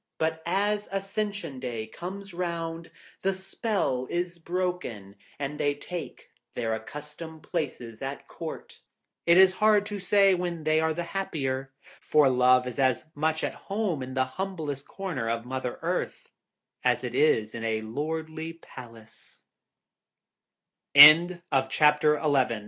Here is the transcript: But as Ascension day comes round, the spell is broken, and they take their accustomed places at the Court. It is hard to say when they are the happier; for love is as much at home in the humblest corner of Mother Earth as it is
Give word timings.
But 0.17 0.41
as 0.47 0.89
Ascension 0.91 1.59
day 1.59 1.85
comes 1.85 2.33
round, 2.33 2.89
the 3.21 3.35
spell 3.35 4.07
is 4.09 4.39
broken, 4.39 5.15
and 5.37 5.59
they 5.59 5.75
take 5.75 6.31
their 6.55 6.73
accustomed 6.73 7.43
places 7.43 8.01
at 8.01 8.17
the 8.17 8.23
Court. 8.23 8.79
It 9.27 9.37
is 9.37 9.53
hard 9.61 9.85
to 9.85 9.99
say 9.99 10.33
when 10.33 10.63
they 10.63 10.79
are 10.81 10.91
the 10.95 11.03
happier; 11.03 11.71
for 12.01 12.29
love 12.29 12.65
is 12.65 12.79
as 12.79 13.11
much 13.13 13.43
at 13.43 13.53
home 13.69 14.01
in 14.01 14.15
the 14.15 14.25
humblest 14.25 14.87
corner 14.87 15.29
of 15.29 15.45
Mother 15.45 15.77
Earth 15.83 16.29
as 16.83 17.03
it 17.03 17.13
is 17.13 17.53